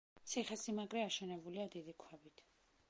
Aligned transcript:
ციხესიმაგრე 0.29 1.03
აშენებულია 1.09 1.69
დიდი 1.77 1.97
ქვებით. 2.05 2.45